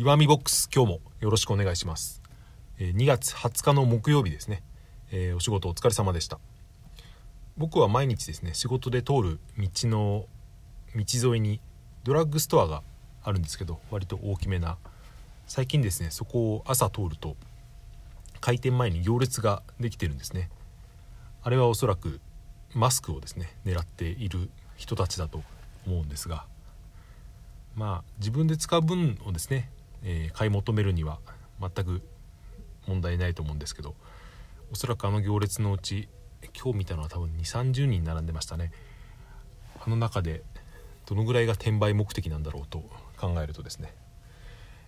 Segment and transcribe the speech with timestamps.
[0.00, 2.22] 岩見ボックス今日もよろしくお願いします、
[2.78, 4.62] え2月20日の木曜日ですね、
[5.12, 6.38] えお仕事お疲れ様でした。
[7.58, 10.24] 僕は毎日ですね仕事で通る道の
[10.96, 11.60] 道沿いに
[12.02, 12.82] ドラッグストアが
[13.22, 14.78] あるんですけど割と大きめな
[15.46, 17.36] 最近ですねそこを朝通ると
[18.40, 20.48] 開店前に行列ができてるんですね。
[21.42, 22.20] あれはおそらく
[22.72, 24.48] マスクをですね狙っている
[24.78, 25.42] 人たちだと
[25.86, 26.46] 思うんですが
[27.74, 29.68] まあ自分で使う分をですね、
[30.02, 31.18] えー買い求めるには
[31.60, 32.02] 全く
[32.86, 33.94] 問題ないと思うんですけど
[34.72, 36.08] おそらくあの行列のうち
[36.60, 38.72] 今日見たのは多分2 3 0人並んでましたね。
[39.84, 40.42] あの中で
[41.06, 42.84] どのぐらいが転売目的なんだろうと
[43.16, 43.94] 考えるとですね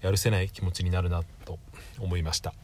[0.00, 1.58] やるせない気持ちになるなと
[1.98, 2.54] 思いました。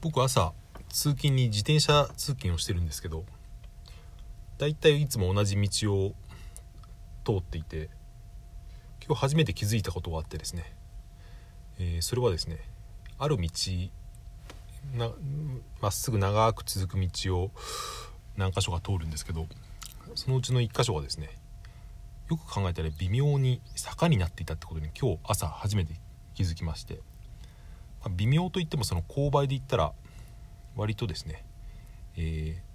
[0.00, 0.52] 僕朝
[0.90, 3.24] 通勤に自転車通勤をしてるんですけど
[4.58, 6.14] だいたいいつも同じ道を
[7.24, 7.90] 通っていて
[9.08, 10.70] 今日初めて気づいたことがあってですね、
[11.78, 12.58] えーそれはですね
[13.18, 13.48] ある道
[15.80, 17.50] まっすぐ長く続く道を
[18.36, 19.46] 何箇所か通るんですけど
[20.14, 21.30] そのうちの1箇所がですね
[22.30, 25.94] よく考えたら微妙に坂になっていたってことに今日朝初めて
[26.34, 26.96] 気づきまして、
[28.00, 29.92] まあ微妙といってもその勾配で言ったら
[30.76, 31.44] 割とですね、
[32.16, 32.68] えー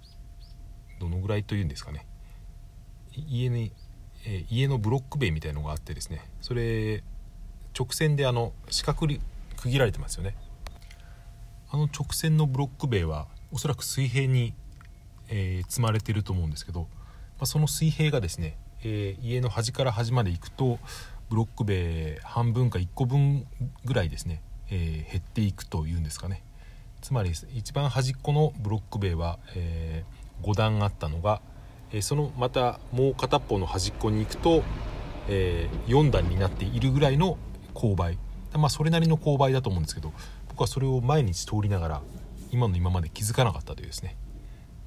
[1.00, 2.06] どのぐらいというんですかね
[3.28, 3.72] 家に、
[4.26, 7.02] え家のブロック塀みたいのがあってですねそれ
[7.78, 9.20] 直線であの四角に
[9.56, 10.36] 区切られてますよね。
[11.70, 14.54] あの直線のブロック塀はおそらく水平に、
[15.28, 16.86] えー積まれてると思うんですけど、ま
[17.40, 20.78] あ、その水平がですね、えー家の端から端まで行くと
[21.30, 23.46] ブロック塀半分か1個分
[23.84, 26.44] ぐらいですね、えー減っていくというんですかね。
[27.00, 30.04] つまり一番端っこのブロック塀は、え
[30.42, 31.42] 5段あったのが、
[31.94, 34.64] えそのまたもう片っぽの端っこに行くと、
[35.28, 37.38] え4段になっているぐらいの
[37.72, 38.18] 勾配。
[38.52, 40.12] まあそれなりの勾配だと思うんですけど
[40.48, 42.02] 僕はそれを毎日通りながら
[42.52, 44.16] 今の今まで気づかなかったというですね。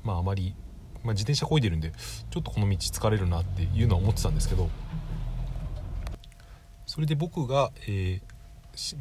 [0.03, 0.53] まああまり、
[1.03, 1.93] まあ、自転車こいでるんで
[2.29, 4.69] ちょっとこの道疲れるなっていうのは思ってたんですけど
[6.85, 8.37] それで僕が、えー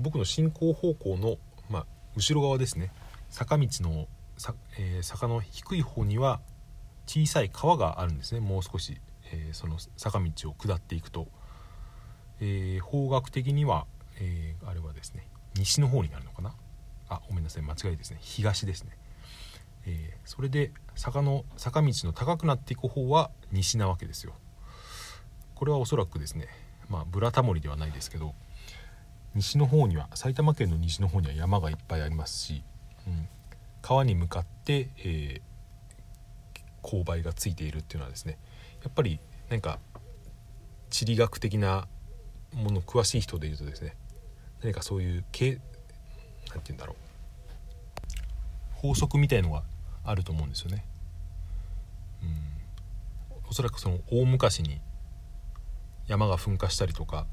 [0.00, 1.36] 僕の進行方向の、
[1.68, 1.86] まあ、
[2.16, 2.90] 後ろ側ですね。
[3.28, 4.08] 坂道の
[4.38, 6.40] さ、えー坂の低い方には
[7.06, 8.40] 小さい川があるんですね。
[8.40, 9.00] もう少し、
[9.32, 11.28] えーその坂道を下っていくと、
[12.40, 13.86] えー方角的には、
[14.20, 16.54] えーあれはですね西の方になるのかな？
[17.08, 18.18] あごめんなさい間違いですね。
[18.20, 18.90] 東ですね、
[19.86, 24.34] えそれで坂の坂道の高くなっていく方は西なわけですよ。
[25.54, 26.48] これはおそらくですね
[26.88, 28.34] まあブラタモリではないですけど
[29.34, 32.62] 西の方には埼玉県の西の方には山がいっぱいありますし、
[33.06, 33.28] うん、
[33.80, 35.55] 川に向かって、えー
[36.86, 38.38] 勾配がついているっていうのはですね
[38.84, 39.18] やっぱり
[39.50, 39.80] なんか
[40.88, 41.88] 地理学的な
[42.54, 43.96] もの詳しい人でいうとですね
[44.62, 45.62] 何かそういう系なんて
[46.48, 46.96] 言うんだろう
[48.74, 49.64] 法則みたいのが
[50.04, 50.84] あると思うんですよね。
[52.22, 52.28] うん、
[53.50, 54.80] おそらくその大昔に
[56.06, 57.26] 山が噴火したりとか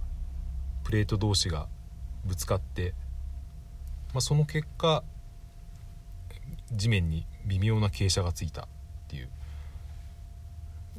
[0.84, 1.68] プレート同士が
[2.26, 2.96] ぶつかって、
[4.14, 5.04] まあ、その結果
[6.72, 8.68] 地面に微妙な傾斜がついたっ
[9.08, 9.30] ていう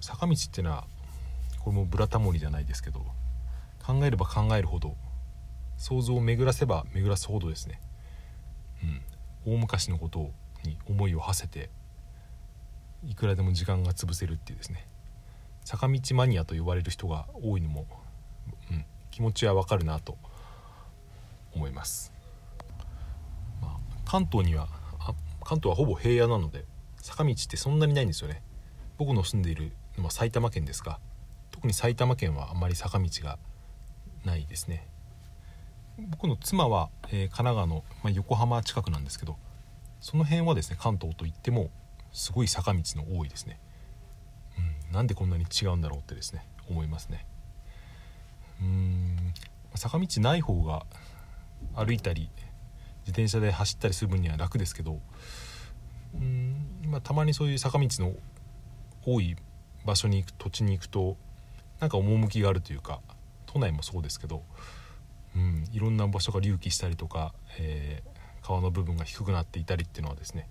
[0.05, 0.85] 坂道っていうのは
[1.61, 3.01] これもブラタモリじゃないですけど
[3.85, 4.97] 考えれば考えるほど
[5.79, 7.81] 想像を巡らせば巡らすほどですね、
[9.47, 10.31] うん、大昔のこと
[10.63, 11.71] に思いを馳せて
[13.07, 14.87] いくらでも時間が潰せるっていうですね。
[15.65, 17.87] 坂道マニアと呼ばれる人が多いのも、
[18.71, 20.19] うん、気持ちはわかるなと
[21.55, 22.13] 思います、
[23.63, 26.67] まあ、関東にはあ関東はほぼ平野なので
[26.99, 28.43] 坂道ってそんなにないんですよね。
[28.99, 30.99] 僕の住んでいるのは埼玉県ですが
[31.51, 33.39] 特に埼玉県はあまり坂道が
[34.25, 34.89] ないですね。
[35.99, 39.37] 僕の妻は、えー神奈川の、まあ、横浜近くなんですけど
[40.01, 41.71] その辺はですね関東といっても
[42.13, 43.61] すごい坂道の多いですね、
[44.89, 47.27] うん、なんでこんなに違うんだろうってですね思いますね。
[48.61, 49.35] うーん
[49.77, 50.85] 坂道ない方が
[51.75, 52.31] 歩いたり
[53.07, 55.01] 自転車で走ったりする分には楽ですけど
[56.15, 58.13] うーん、まあ、たまにそういう坂道の
[59.05, 59.37] 多い
[59.85, 61.17] 場所に行く土地に行くと
[61.81, 63.01] なんか趣があるというか
[63.47, 64.43] 都内もそうですけど、
[65.37, 68.15] うん、いろんな場所が隆起したりとか、えー
[68.45, 70.49] 川の部分が低くなっていたりっていうのはですね、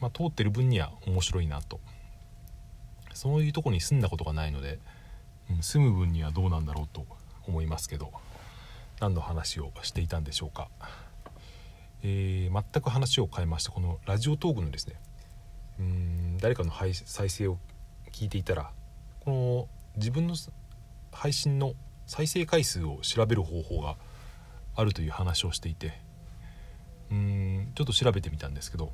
[0.00, 1.80] まあ、通ってる分には面白いなと。
[3.14, 4.78] そういうとこに住んだことがないので、
[5.50, 7.06] うん住む分にはどうなんだろうと
[7.46, 8.12] 思いますけど
[9.00, 10.68] 何の話をしていたんでしょうか、
[12.02, 15.00] えー全く話を変えましてこのラジオトークのですね
[15.80, 17.56] うん誰かの再生を
[18.12, 18.70] 聞いていたら
[19.20, 20.34] この自分の
[21.12, 21.74] 配信の
[22.06, 23.96] 再生回数を調べる方法が
[24.74, 25.92] あるという話をしていて
[27.10, 28.92] うーんちょっと調べてみたんですけど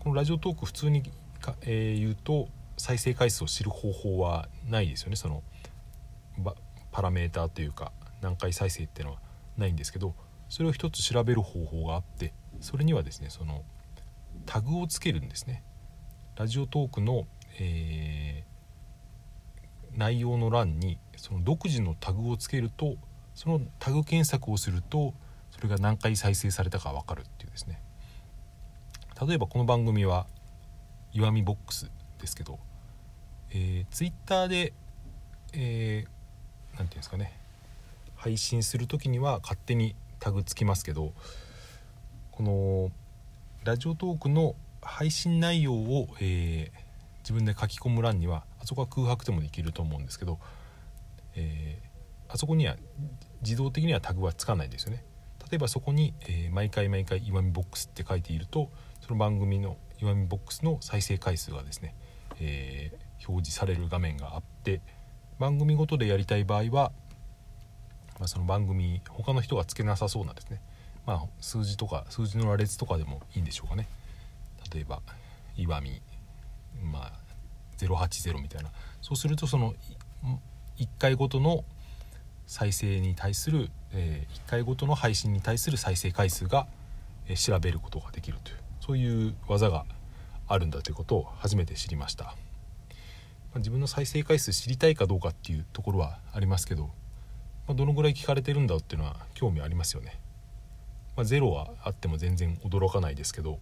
[0.00, 1.02] このラジオトーク普通に
[1.40, 5.16] か、えー言うと再生回数を知る方法はないですよね。
[5.16, 5.42] その
[6.38, 6.54] ば
[6.90, 7.92] パラメーターというか
[8.22, 9.20] 何回再生っていうのは
[9.56, 10.14] ないんですけど
[10.48, 13.62] それを一つ調べる方法があってそれにはですねその
[14.46, 15.62] タグをつけるんですね。
[16.36, 17.26] ラジオトークの、
[17.60, 18.01] えー
[20.02, 22.96] 内容の欄にその独自のタグをつけると
[23.36, 25.14] そのタグ検索をすると
[25.52, 27.80] それが何回再生されたか分かるっていうですね。
[29.24, 30.26] 例えばこの番組は
[31.14, 31.88] 「岩見ボックス」
[32.18, 32.58] ですけど、
[33.50, 34.72] えー、ツイッターで
[35.52, 37.38] えー、ていうんですかね。
[38.16, 41.12] 配信する時には勝手にタグつきますけど
[42.30, 42.90] この
[43.64, 46.91] ラジオトークの配信内容を、えー
[47.22, 50.38] 自分で書き込む欄にはあそこは空白でもできると思うんですけど、
[51.34, 51.92] えー
[52.28, 52.76] あそこには
[53.42, 55.04] 自動的にはタグはつかないですよね。
[55.50, 58.70] 例えばそこに、えー毎回毎回「岩見ボックス」って書いていると
[59.02, 61.94] その番組の「岩見ボックス」の再生回数がですね、
[62.40, 64.80] えー表示される画面があって
[65.38, 66.92] 番組ごとでやりたい場合は、
[68.18, 70.60] まあ、その番組他の人がつけなさそうなんですね
[71.06, 73.88] まあ数字とか数字の羅列とかでもいいんでしょうかね。
[74.72, 75.02] 例えば
[75.56, 76.02] 「岩見」
[76.80, 77.12] まあ
[77.78, 78.70] 080みたいな。
[79.00, 79.74] そうするとその
[80.78, 81.64] 1回ごとの
[82.46, 86.66] 再生に対する、え1回ごとの配信に対する再生回数が、
[87.26, 89.84] え調べることができるというそういう技が
[90.48, 92.32] あるんだということを初めて知りました、ま
[93.54, 96.90] あ自分の再生回数知りたいかどうかっていうところはありますけど、
[97.66, 100.20] まあどのぐらい聞かれてるんだっていうのは興味ありますよね、
[101.16, 103.60] まあ、ゼロはあっても全然驚かないですけど、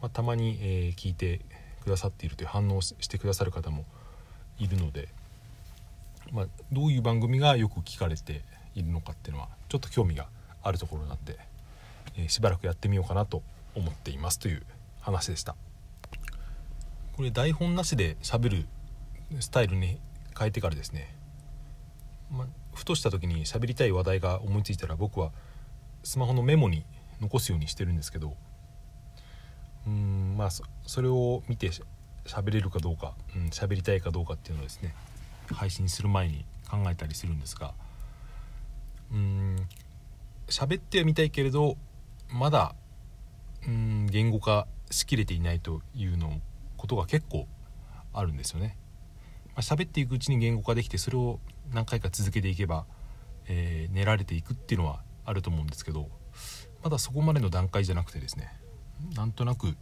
[0.00, 1.40] まあたまに、えー聞いて
[1.78, 3.84] くださっているという反応をしてくださる方も
[4.58, 5.08] いるので、
[6.32, 8.42] まあ、どういう番組がよく聞かれて
[8.74, 10.26] いるのかっていうのはちょっと興味が
[10.62, 11.38] あるところなんで、
[12.16, 13.42] えーしばらくやってみようかなと
[13.74, 14.62] 思っていますという
[15.00, 15.54] 話でした。
[17.16, 18.66] これ台本なしで喋る
[19.40, 19.98] スタイルに
[20.38, 21.14] 変えてからですね、
[22.30, 25.32] まあ、ふとした時に喋りたい話題が思いついたら僕は
[26.04, 26.84] スマホのメモに
[27.20, 28.36] 残すようにしてるんですけど
[30.38, 31.82] まあそれを見てし
[32.24, 34.94] 喋れるかどうかうん喋りたいかどうかっていうのをですね
[35.52, 37.74] 配信する前に考えたりするんですが
[39.10, 39.56] うーん
[40.46, 41.76] 喋ってはみたいけれど
[42.30, 42.76] まだ
[43.66, 46.40] うん言語化しきれていないというの
[46.76, 47.48] ことが結構
[48.12, 48.76] あるんですよね。
[49.48, 51.40] まあ、喋っていくうちに言語化できてそれを
[51.74, 52.86] 何回か続けていけば、
[53.48, 56.08] えー練られていくっていうのはあると思うんですけど
[56.84, 58.52] まだそこまでの段階じゃなくてですね
[59.16, 59.76] なんとなく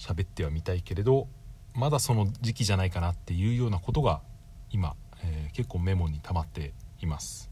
[0.00, 1.28] 喋ってはみたいけれど
[1.74, 4.22] まだその時期じゃないかなっていうようなことが
[4.70, 7.50] 今、えー結構メモに溜まっています、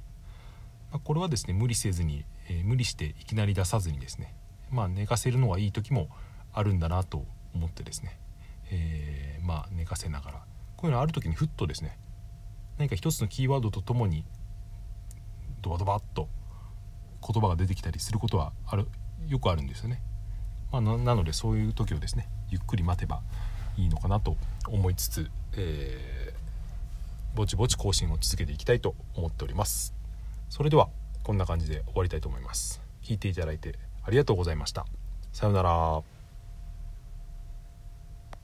[0.90, 4.34] まあこれはですね無理せずに、えー無理していきなり出さずにですね
[4.70, 6.08] まあ寝かせるのはいい時も
[6.52, 8.18] あるんだなと思ってですね、
[8.70, 10.48] えーまあ寝かせながら。
[10.76, 11.98] こういうのある時にふっとですね
[12.78, 14.24] 何か一つのキーワードとともに
[15.60, 16.28] ドバドバっと
[17.20, 18.86] 言葉が出てきたりすることはある
[19.26, 20.00] よくあるんですよね、
[20.70, 23.22] まあ、なのでそういう時をですねゆっくり待てば
[23.76, 24.36] いいのかなと
[24.66, 26.18] 思いつつ、えー
[27.38, 29.94] ぼちぼち更新を続けていきたいと思っております。
[30.48, 30.88] それでは
[31.22, 32.80] こんな感じで終わりたいと思います。
[33.00, 34.86] 聞いていただいてありがとうございました。
[35.32, 36.17] さようなら。